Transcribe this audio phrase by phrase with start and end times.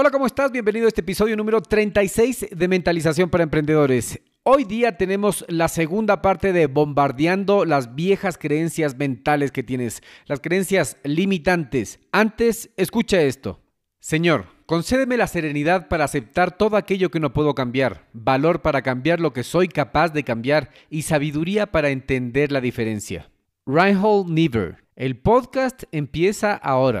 [0.00, 0.52] Hola, ¿cómo estás?
[0.52, 4.20] Bienvenido a este episodio número 36 de Mentalización para Emprendedores.
[4.44, 10.38] Hoy día tenemos la segunda parte de bombardeando las viejas creencias mentales que tienes, las
[10.38, 11.98] creencias limitantes.
[12.12, 13.60] Antes, escucha esto.
[13.98, 19.18] Señor, concédeme la serenidad para aceptar todo aquello que no puedo cambiar, valor para cambiar
[19.18, 23.32] lo que soy capaz de cambiar y sabiduría para entender la diferencia.
[23.66, 24.76] Reinhold Niebuhr.
[24.94, 27.00] El podcast empieza ahora.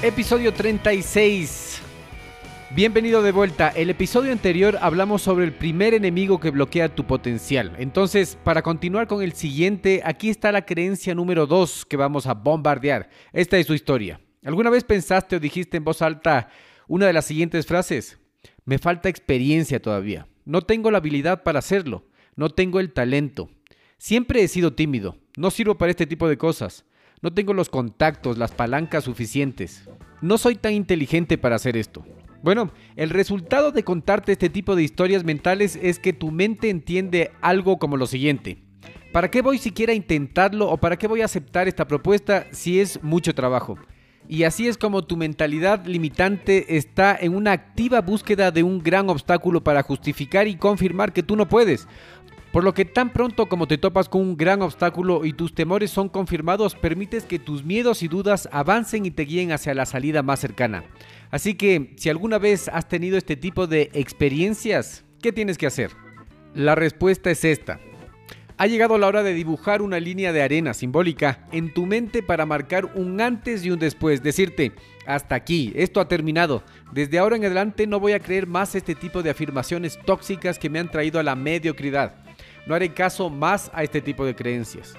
[0.00, 1.80] Episodio 36.
[2.70, 3.70] Bienvenido de vuelta.
[3.70, 7.74] El episodio anterior hablamos sobre el primer enemigo que bloquea tu potencial.
[7.80, 12.34] Entonces, para continuar con el siguiente, aquí está la creencia número 2 que vamos a
[12.34, 13.10] bombardear.
[13.32, 14.20] Esta es su historia.
[14.44, 16.48] ¿Alguna vez pensaste o dijiste en voz alta
[16.86, 18.20] una de las siguientes frases?
[18.64, 20.28] Me falta experiencia todavía.
[20.44, 22.04] No tengo la habilidad para hacerlo.
[22.36, 23.50] No tengo el talento.
[23.96, 25.16] Siempre he sido tímido.
[25.36, 26.84] No sirvo para este tipo de cosas.
[27.20, 29.88] No tengo los contactos, las palancas suficientes.
[30.20, 32.04] No soy tan inteligente para hacer esto.
[32.42, 37.32] Bueno, el resultado de contarte este tipo de historias mentales es que tu mente entiende
[37.40, 38.62] algo como lo siguiente.
[39.12, 42.78] ¿Para qué voy siquiera a intentarlo o para qué voy a aceptar esta propuesta si
[42.78, 43.76] es mucho trabajo?
[44.30, 49.08] Y así es como tu mentalidad limitante está en una activa búsqueda de un gran
[49.08, 51.88] obstáculo para justificar y confirmar que tú no puedes.
[52.52, 55.90] Por lo que tan pronto como te topas con un gran obstáculo y tus temores
[55.90, 60.22] son confirmados, permites que tus miedos y dudas avancen y te guíen hacia la salida
[60.22, 60.84] más cercana.
[61.30, 65.90] Así que, si alguna vez has tenido este tipo de experiencias, ¿qué tienes que hacer?
[66.54, 67.80] La respuesta es esta.
[68.56, 72.46] Ha llegado la hora de dibujar una línea de arena simbólica en tu mente para
[72.46, 74.22] marcar un antes y un después.
[74.22, 74.72] Decirte,
[75.06, 76.64] hasta aquí, esto ha terminado.
[76.92, 80.70] Desde ahora en adelante no voy a creer más este tipo de afirmaciones tóxicas que
[80.70, 82.27] me han traído a la mediocridad.
[82.68, 84.94] No haré caso más a este tipo de creencias.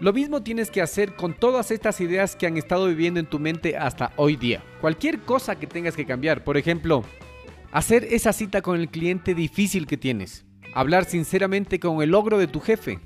[0.00, 3.38] Lo mismo tienes que hacer con todas estas ideas que han estado viviendo en tu
[3.38, 4.64] mente hasta hoy día.
[4.80, 7.04] Cualquier cosa que tengas que cambiar, por ejemplo,
[7.72, 12.46] hacer esa cita con el cliente difícil que tienes, hablar sinceramente con el logro de
[12.46, 13.00] tu jefe,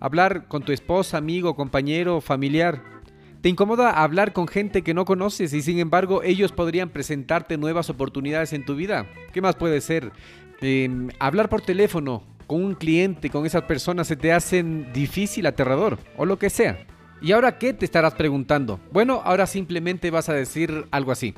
[0.00, 2.82] hablar con tu esposa, amigo, compañero, familiar.
[3.42, 7.90] ¿Te incomoda hablar con gente que no conoces y sin embargo ellos podrían presentarte nuevas
[7.90, 9.06] oportunidades en tu vida?
[9.34, 10.12] ¿Qué más puede ser?
[10.62, 15.98] Em, hablar por teléfono, con un cliente, con esas personas, se te hacen difícil, aterrador
[16.16, 16.84] o lo que sea.
[17.22, 18.80] ¿Y ahora qué te estarás preguntando?
[18.90, 21.32] Bueno, ahora simplemente vas a decir algo así.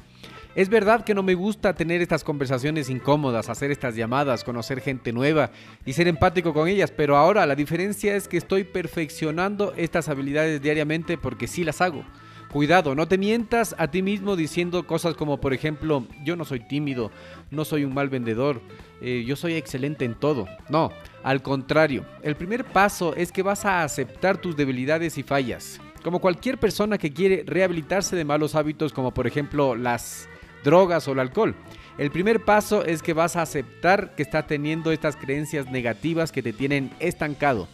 [0.54, 5.12] Es verdad que no me gusta tener estas conversaciones incómodas, hacer estas llamadas, conocer gente
[5.12, 5.50] nueva
[5.84, 10.62] y ser empático con ellas, pero ahora la diferencia es que estoy perfeccionando estas habilidades
[10.62, 12.06] diariamente porque sí las hago.
[12.52, 16.60] Cuidado, no te mientas a ti mismo diciendo cosas como, por ejemplo, yo no soy
[16.60, 17.10] tímido,
[17.50, 18.60] no soy un mal vendedor,
[19.00, 20.46] eh, yo soy excelente en todo.
[20.68, 20.90] No,
[21.22, 25.80] al contrario, el primer paso es que vas a aceptar tus debilidades y fallas.
[26.04, 30.28] Como cualquier persona que quiere rehabilitarse de malos hábitos como por ejemplo las
[30.62, 31.54] drogas o el alcohol.
[31.96, 36.42] El primer paso es que vas a aceptar que estás teniendo estas creencias negativas que
[36.42, 37.66] te tienen estancado.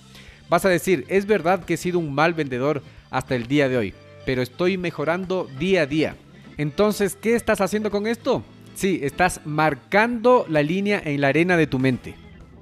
[0.49, 3.77] Vas a decir, es verdad que he sido un mal vendedor hasta el día de
[3.77, 3.95] hoy
[4.29, 6.15] pero estoy mejorando día a día.
[6.59, 8.45] Entonces, ¿qué estás haciendo con esto?
[8.75, 12.15] Sí, estás marcando la línea en la arena de tu mente.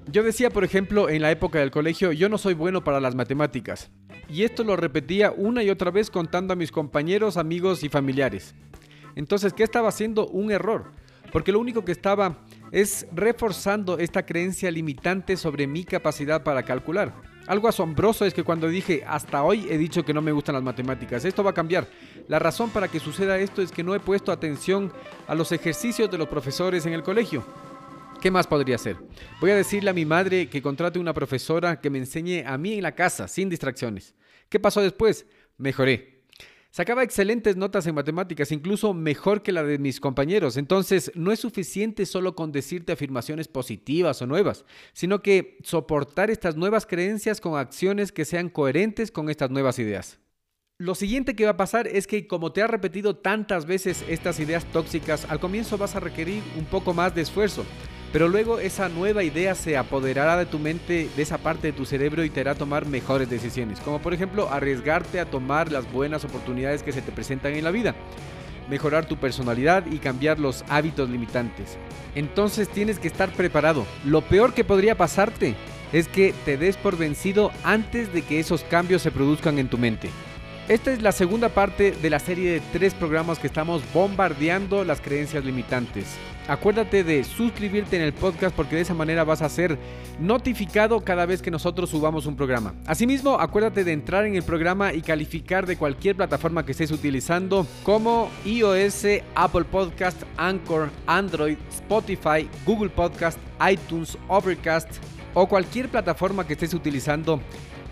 [0.07, 3.17] Yo decía, por ejemplo, en la época del colegio, yo no soy bueno para las
[3.17, 3.91] matemáticas.
[4.29, 8.55] Y esto lo repetía una y otra vez contando a mis compañeros, amigos y familiares.
[9.17, 10.29] Entonces, ¿qué estaba haciendo?
[10.29, 10.93] Un error.
[11.33, 17.13] Porque lo único que estaba es reforzando esta creencia limitante sobre mi capacidad para calcular.
[17.47, 20.65] Algo asombroso es que cuando dije hasta hoy he dicho que no me gustan las
[20.65, 21.87] matemáticas, esto va a cambiar.
[22.29, 24.93] La razón para que suceda esto es que no he puesto atención
[25.29, 27.45] a los ejercicios de los profesores en el colegio.
[28.21, 28.97] ¿Qué más podría hacer?
[29.41, 32.75] Voy a decirle a mi madre que contrate una profesora que me enseñe a mí
[32.75, 34.15] en la casa, sin distracciones.
[34.49, 35.27] ¿Qué pasó después?
[35.59, 36.16] Mejoré.
[36.77, 40.59] Sacaba excelentes notas en matemáticas, incluso mejor que la de mis compañeros.
[40.59, 46.55] Entonces, no es suficiente solo con decirte afirmaciones positivas o nuevas, sino que soportar estas
[46.55, 50.19] nuevas creencias con acciones que sean coherentes con estas nuevas ideas.
[50.79, 54.39] Lo siguiente que va a pasar es que como te has repetido tantas veces estas
[54.41, 57.65] ideas tóxicas, al comienzo vas a requerir un poco más de esfuerzo.
[58.13, 61.87] Pero luego esa nueva idea se apoderará de tu mente, de esa parte de tu
[61.87, 63.81] cerebro y te hará tomar mejores decisiones.
[63.81, 67.71] Como por ejemplo arriesgarte a tomar las buenas oportunidades que se te presentan en la
[67.71, 67.95] vida.
[68.69, 71.79] Mejorar tu personalidad y cambiar los hábitos limitantes.
[72.15, 73.87] Entonces tienes que estar preparado.
[74.05, 75.55] Lo peor que podría pasarte
[75.95, 79.79] es que te des por vencido antes de que esos cambios se produzcan en tu
[79.79, 80.11] mente.
[80.69, 85.01] Esta es la segunda parte de la serie de tres programas que estamos bombardeando las
[85.01, 86.17] creencias limitantes.
[86.49, 89.79] Acuérdate de suscribirte en el podcast porque de esa manera vas a ser
[90.19, 92.75] notificado cada vez que nosotros subamos un programa.
[92.85, 97.65] Asimismo, acuérdate de entrar en el programa y calificar de cualquier plataforma que estés utilizando
[97.85, 99.05] como iOS,
[99.37, 103.39] Apple Podcast, Anchor, Android, Spotify, Google Podcast,
[103.71, 104.89] iTunes, Overcast
[105.33, 107.41] o cualquier plataforma que estés utilizando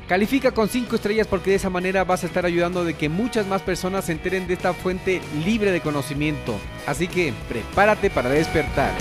[0.08, 3.46] Califica con 5 estrellas porque de esa manera vas a estar ayudando de que muchas
[3.46, 6.56] más personas se enteren de esta fuente libre de conocimiento.
[6.86, 8.92] Así que prepárate para despertar.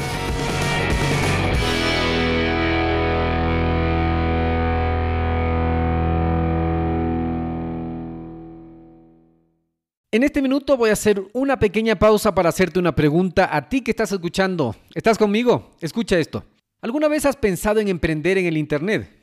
[10.13, 13.81] En este minuto voy a hacer una pequeña pausa para hacerte una pregunta a ti
[13.81, 14.73] que estás escuchando.
[14.94, 15.71] ¿Estás conmigo?
[15.81, 16.45] Escucha esto.
[16.81, 19.22] ¿Alguna vez has pensado en emprender en el Internet?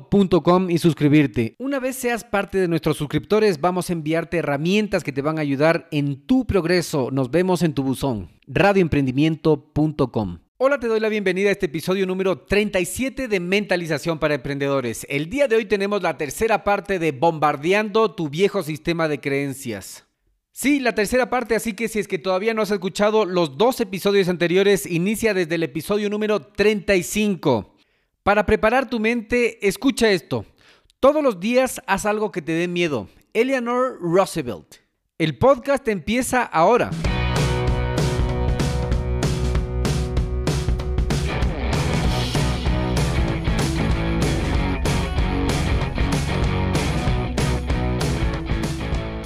[0.69, 1.55] y suscribirte.
[1.59, 5.41] Una vez seas parte de nuestros suscriptores, vamos a enviarte herramientas que te van a
[5.41, 7.09] ayudar en tu progreso.
[7.11, 8.29] Nos vemos en tu buzón.
[8.47, 10.39] radioemprendimiento.com.
[10.63, 15.07] Hola, te doy la bienvenida a este episodio número 37 de Mentalización para Emprendedores.
[15.09, 20.05] El día de hoy tenemos la tercera parte de Bombardeando tu viejo sistema de creencias.
[20.51, 23.79] Sí, la tercera parte, así que si es que todavía no has escuchado los dos
[23.81, 27.70] episodios anteriores, inicia desde el episodio número 35.
[28.23, 30.45] Para preparar tu mente, escucha esto.
[30.99, 33.09] Todos los días haz algo que te dé miedo.
[33.33, 34.75] Eleanor Roosevelt.
[35.17, 36.91] El podcast empieza ahora.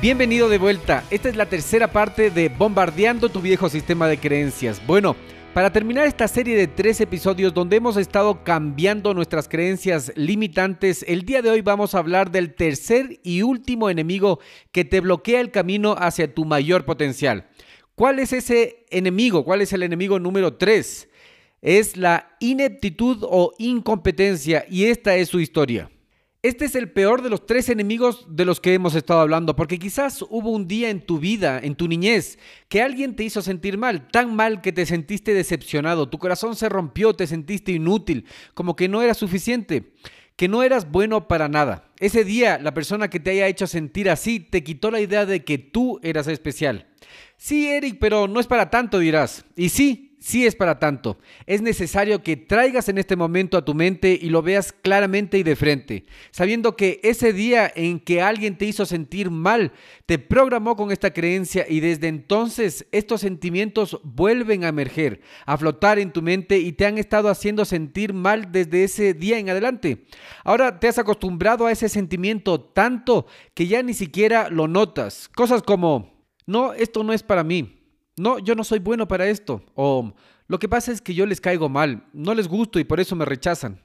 [0.00, 1.04] Bienvenido de vuelta.
[1.10, 4.80] Esta es la tercera parte de Bombardeando tu viejo sistema de creencias.
[4.86, 5.14] Bueno,
[5.52, 11.26] para terminar esta serie de tres episodios donde hemos estado cambiando nuestras creencias limitantes, el
[11.26, 14.40] día de hoy vamos a hablar del tercer y último enemigo
[14.72, 17.50] que te bloquea el camino hacia tu mayor potencial.
[17.94, 19.44] ¿Cuál es ese enemigo?
[19.44, 21.10] ¿Cuál es el enemigo número tres?
[21.60, 25.90] Es la ineptitud o incompetencia y esta es su historia.
[26.42, 29.78] Este es el peor de los tres enemigos de los que hemos estado hablando, porque
[29.78, 32.38] quizás hubo un día en tu vida, en tu niñez,
[32.70, 36.70] que alguien te hizo sentir mal, tan mal que te sentiste decepcionado, tu corazón se
[36.70, 39.92] rompió, te sentiste inútil, como que no era suficiente,
[40.34, 41.90] que no eras bueno para nada.
[41.98, 45.44] Ese día, la persona que te haya hecho sentir así te quitó la idea de
[45.44, 46.86] que tú eras especial.
[47.36, 49.44] Sí, Eric, pero no es para tanto, dirás.
[49.56, 51.18] Y sí, sí es para tanto.
[51.46, 55.42] Es necesario que traigas en este momento a tu mente y lo veas claramente y
[55.42, 59.72] de frente, sabiendo que ese día en que alguien te hizo sentir mal,
[60.06, 65.98] te programó con esta creencia y desde entonces estos sentimientos vuelven a emerger, a flotar
[65.98, 70.04] en tu mente y te han estado haciendo sentir mal desde ese día en adelante.
[70.44, 75.28] Ahora te has acostumbrado a ese sentimiento tanto que ya ni siquiera lo notas.
[75.28, 76.12] Cosas como,
[76.46, 77.79] no, esto no es para mí
[78.20, 79.62] no, yo no soy bueno para esto.
[79.74, 80.14] O
[80.46, 83.16] lo que pasa es que yo les caigo mal, no les gusto y por eso
[83.16, 83.80] me rechazan.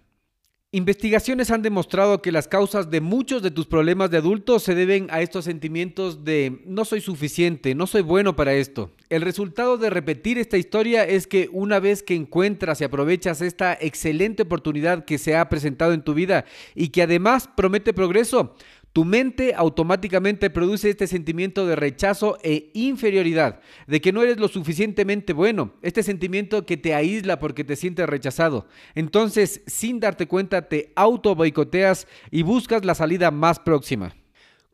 [0.71, 5.07] Investigaciones han demostrado que las causas de muchos de tus problemas de adulto se deben
[5.09, 8.91] a estos sentimientos de no soy suficiente, no soy bueno para esto.
[9.07, 13.77] El resultado de repetir esta historia es que una vez que encuentras y aprovechas esta
[13.79, 18.55] excelente oportunidad que se ha presentado en tu vida y que además promete progreso,
[18.95, 24.47] tu mente automáticamente produce este sentimiento de rechazo e inferioridad, de que no eres lo
[24.47, 28.67] suficientemente bueno, este sentimiento que te aísla porque te sientes rechazado.
[28.93, 34.15] Entonces, sin darte cuenta, te auto boicoteas y buscas la salida más próxima.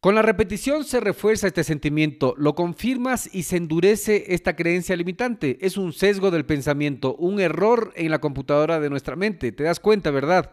[0.01, 5.57] Con la repetición se refuerza este sentimiento, lo confirmas y se endurece esta creencia limitante.
[5.61, 9.51] Es un sesgo del pensamiento, un error en la computadora de nuestra mente.
[9.51, 10.51] ¿Te das cuenta, verdad?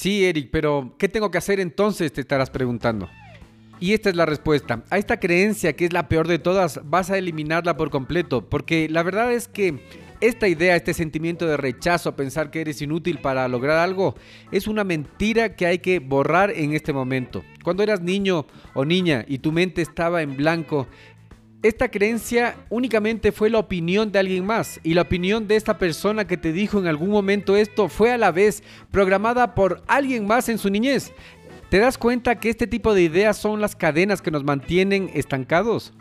[0.00, 2.10] Sí, Eric, pero ¿qué tengo que hacer entonces?
[2.10, 3.10] Te estarás preguntando.
[3.80, 4.82] Y esta es la respuesta.
[4.88, 8.88] A esta creencia, que es la peor de todas, vas a eliminarla por completo, porque
[8.88, 9.84] la verdad es que
[10.22, 14.14] esta idea, este sentimiento de rechazo, pensar que eres inútil para lograr algo,
[14.50, 17.44] es una mentira que hay que borrar en este momento.
[17.62, 20.86] Cuando eras niño o niña y tu mente estaba en blanco,
[21.62, 26.26] esta creencia únicamente fue la opinión de alguien más y la opinión de esta persona
[26.26, 30.48] que te dijo en algún momento esto fue a la vez programada por alguien más
[30.48, 31.12] en su niñez.
[31.68, 35.92] ¿Te das cuenta que este tipo de ideas son las cadenas que nos mantienen estancados?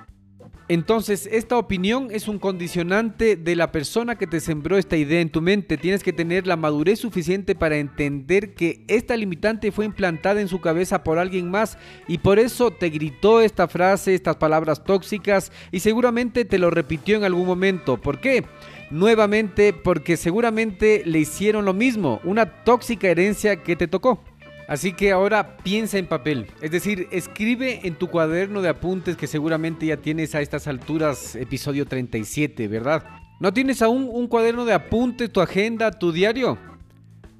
[0.69, 5.31] Entonces, esta opinión es un condicionante de la persona que te sembró esta idea en
[5.31, 5.77] tu mente.
[5.77, 10.61] Tienes que tener la madurez suficiente para entender que esta limitante fue implantada en su
[10.61, 15.79] cabeza por alguien más y por eso te gritó esta frase, estas palabras tóxicas y
[15.79, 17.97] seguramente te lo repitió en algún momento.
[17.99, 18.45] ¿Por qué?
[18.91, 24.23] Nuevamente porque seguramente le hicieron lo mismo, una tóxica herencia que te tocó.
[24.69, 29.25] Así que ahora piensa en papel, es decir, escribe en tu cuaderno de apuntes que
[29.25, 33.03] seguramente ya tienes a estas alturas, episodio 37, ¿verdad?
[33.39, 36.59] ¿No tienes aún un cuaderno de apuntes, tu agenda, tu diario?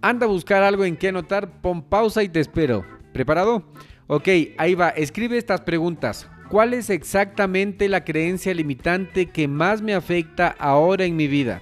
[0.02, 2.84] Anda a buscar algo en que anotar, pon pausa y te espero.
[3.14, 3.64] ¿Preparado?
[4.08, 6.28] Ok, ahí va, escribe estas preguntas.
[6.50, 11.62] ¿Cuál es exactamente la creencia limitante que más me afecta ahora en mi vida?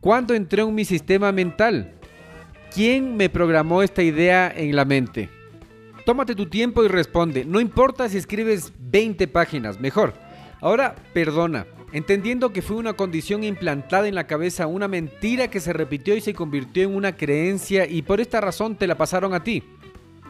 [0.00, 1.93] ¿Cuándo entré en mi sistema mental?
[2.74, 5.30] ¿Quién me programó esta idea en la mente?
[6.04, 7.44] Tómate tu tiempo y responde.
[7.44, 10.12] No importa si escribes 20 páginas, mejor.
[10.60, 15.72] Ahora, perdona, entendiendo que fue una condición implantada en la cabeza, una mentira que se
[15.72, 19.44] repitió y se convirtió en una creencia y por esta razón te la pasaron a
[19.44, 19.62] ti.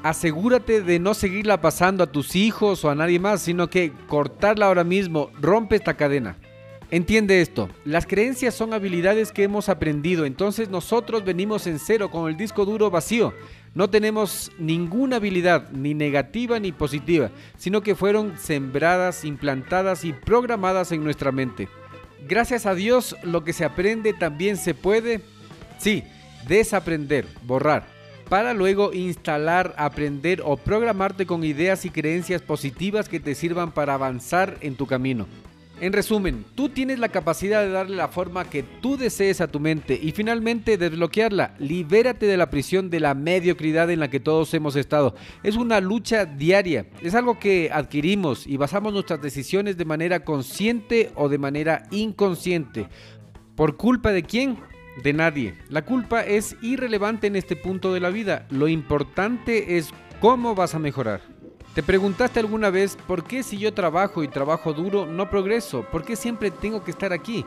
[0.03, 4.67] Asegúrate de no seguirla pasando a tus hijos o a nadie más, sino que cortarla
[4.67, 6.37] ahora mismo, rompe esta cadena.
[6.95, 12.31] Entiende esto, las creencias son habilidades que hemos aprendido, entonces nosotros venimos en cero con
[12.31, 13.35] el disco duro vacío.
[13.75, 20.93] No tenemos ninguna habilidad, ni negativa ni positiva, sino que fueron sembradas, implantadas y programadas
[20.93, 21.69] en nuestra mente.
[22.29, 25.21] Gracias a Dios, lo que se aprende también se puede,
[25.79, 26.05] sí,
[26.47, 27.89] desaprender, borrar,
[28.29, 33.95] para luego instalar, aprender o programarte con ideas y creencias positivas que te sirvan para
[33.95, 35.27] avanzar en tu camino.
[35.85, 39.61] En resumen, tú tienes la capacidad de darle la forma que tú desees a tu
[39.61, 41.55] mente y finalmente desbloquearla.
[41.59, 45.15] Libérate de la prisión de la mediocridad en la que todos hemos estado.
[45.43, 51.13] Es una lucha diaria, es algo que adquirimos y basamos nuestras decisiones de manera consciente
[51.17, 52.89] o de manera inconsciente.
[53.55, 54.57] ¿Por culpa de quién?
[55.03, 55.55] De nadie.
[55.69, 58.47] La culpa es irrelevante en este punto de la vida.
[58.49, 61.34] Lo importante es cómo vas a mejorar.
[61.75, 65.83] ¿Te preguntaste alguna vez por qué si yo trabajo y trabajo duro no progreso?
[65.91, 67.45] ¿Por qué siempre tengo que estar aquí?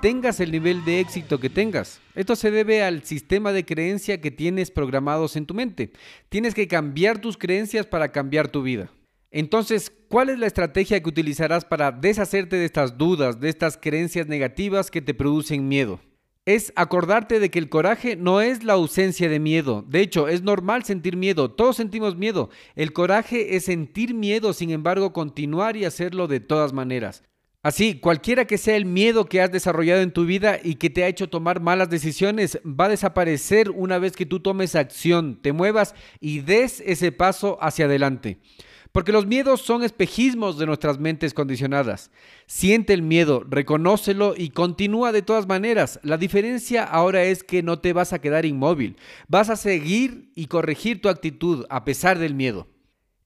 [0.00, 2.00] Tengas el nivel de éxito que tengas.
[2.14, 5.92] Esto se debe al sistema de creencia que tienes programados en tu mente.
[6.30, 8.90] Tienes que cambiar tus creencias para cambiar tu vida.
[9.30, 14.26] Entonces, ¿cuál es la estrategia que utilizarás para deshacerte de estas dudas, de estas creencias
[14.26, 16.00] negativas que te producen miedo?
[16.46, 19.84] Es acordarte de que el coraje no es la ausencia de miedo.
[19.88, 21.50] De hecho, es normal sentir miedo.
[21.50, 22.50] Todos sentimos miedo.
[22.76, 27.24] El coraje es sentir miedo, sin embargo, continuar y hacerlo de todas maneras.
[27.64, 31.02] Así, cualquiera que sea el miedo que has desarrollado en tu vida y que te
[31.02, 35.52] ha hecho tomar malas decisiones, va a desaparecer una vez que tú tomes acción, te
[35.52, 38.38] muevas y des ese paso hacia adelante.
[38.96, 42.10] Porque los miedos son espejismos de nuestras mentes condicionadas.
[42.46, 46.00] Siente el miedo, reconócelo y continúa de todas maneras.
[46.02, 48.96] La diferencia ahora es que no te vas a quedar inmóvil.
[49.28, 52.68] Vas a seguir y corregir tu actitud a pesar del miedo.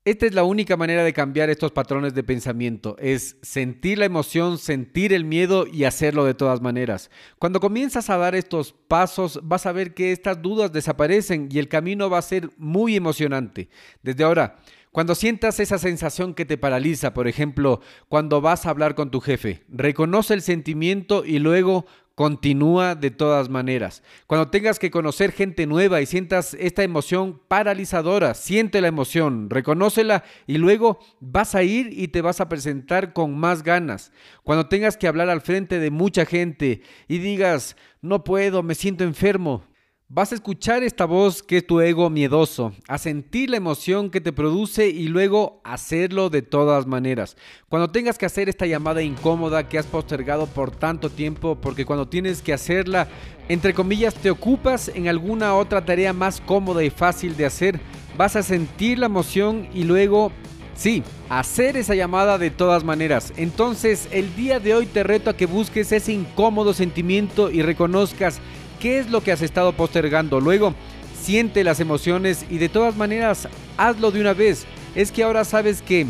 [0.06, 4.56] Esta es la única manera de cambiar estos patrones de pensamiento, es sentir la emoción,
[4.56, 7.10] sentir el miedo y hacerlo de todas maneras.
[7.38, 11.68] Cuando comienzas a dar estos pasos, vas a ver que estas dudas desaparecen y el
[11.68, 13.68] camino va a ser muy emocionante.
[14.02, 14.56] Desde ahora,
[14.92, 19.20] cuando sientas esa sensación que te paraliza, por ejemplo, cuando vas a hablar con tu
[19.20, 24.02] jefe, reconoce el sentimiento y luego continúa de todas maneras.
[24.26, 30.24] Cuando tengas que conocer gente nueva y sientas esta emoción paralizadora, siente la emoción, reconócela
[30.46, 34.12] y luego vas a ir y te vas a presentar con más ganas.
[34.42, 39.04] Cuando tengas que hablar al frente de mucha gente y digas, no puedo, me siento
[39.04, 39.62] enfermo,
[40.12, 44.20] Vas a escuchar esta voz que es tu ego miedoso, a sentir la emoción que
[44.20, 47.36] te produce y luego hacerlo de todas maneras.
[47.68, 52.08] Cuando tengas que hacer esta llamada incómoda que has postergado por tanto tiempo, porque cuando
[52.08, 53.06] tienes que hacerla,
[53.48, 57.78] entre comillas, te ocupas en alguna otra tarea más cómoda y fácil de hacer,
[58.18, 60.32] vas a sentir la emoción y luego
[60.74, 63.34] Sí, hacer esa llamada de todas maneras.
[63.36, 68.40] Entonces, el día de hoy te reto a que busques ese incómodo sentimiento y reconozcas
[68.80, 70.40] qué es lo que has estado postergando.
[70.40, 70.74] Luego,
[71.20, 74.66] siente las emociones y de todas maneras, hazlo de una vez.
[74.94, 76.06] Es que ahora sabes que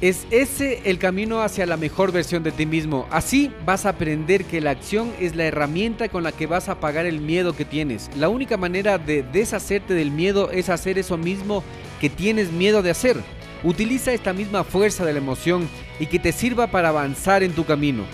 [0.00, 3.06] es ese el camino hacia la mejor versión de ti mismo.
[3.10, 6.80] Así vas a aprender que la acción es la herramienta con la que vas a
[6.80, 8.10] pagar el miedo que tienes.
[8.16, 11.64] La única manera de deshacerte del miedo es hacer eso mismo
[12.00, 13.16] que tienes miedo de hacer.
[13.64, 15.68] Utiliza esta misma fuerza de la emoción
[16.00, 18.04] y que te sirva para avanzar en tu camino.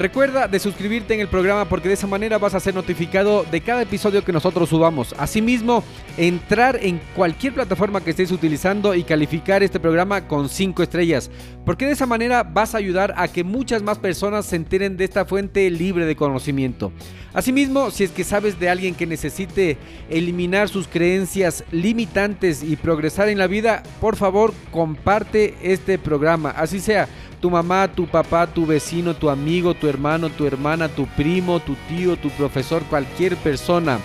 [0.00, 3.60] Recuerda de suscribirte en el programa porque de esa manera vas a ser notificado de
[3.60, 5.14] cada episodio que nosotros subamos.
[5.18, 5.84] Asimismo,
[6.16, 11.30] entrar en cualquier plataforma que estés utilizando y calificar este programa con 5 estrellas.
[11.66, 15.04] Porque de esa manera vas a ayudar a que muchas más personas se enteren de
[15.04, 16.92] esta fuente libre de conocimiento.
[17.34, 19.76] Asimismo, si es que sabes de alguien que necesite
[20.08, 26.52] eliminar sus creencias limitantes y progresar en la vida, por favor comparte este programa.
[26.52, 27.06] Así sea
[27.40, 31.74] tu mamá, tu papá, tu vecino, tu amigo, tu hermano, tu hermana, tu primo, tu
[31.88, 33.98] tío, tu profesor, cualquier persona.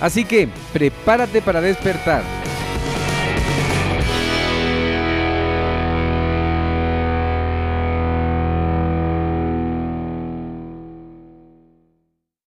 [0.00, 2.22] Así que prepárate para despertar.